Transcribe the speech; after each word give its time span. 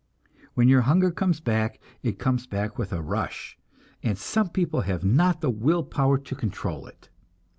When 0.55 0.67
your 0.67 0.81
hunger 0.81 1.11
comes 1.11 1.39
back, 1.39 1.79
it 2.01 2.17
comes 2.17 2.47
back 2.47 2.79
with 2.79 2.91
a 2.91 3.03
rush, 3.03 3.59
and 4.01 4.17
some 4.17 4.49
people 4.49 4.81
have 4.81 5.03
not 5.03 5.41
the 5.41 5.51
will 5.51 5.83
power 5.83 6.17
to 6.17 6.35
control 6.35 6.87
it. 6.87 7.09